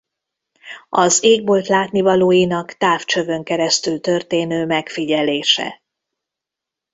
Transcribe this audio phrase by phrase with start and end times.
[0.89, 5.81] Az égbolt látnivalóinak távcsövön keresztül történő megfigyelése.